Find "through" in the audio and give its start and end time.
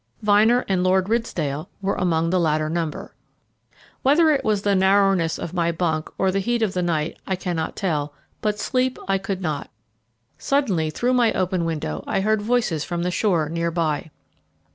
10.89-11.13